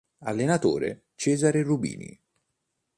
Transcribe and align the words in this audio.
Allenatore: 0.21 1.09
Cesare 1.13 1.61
Rubini 1.61 2.19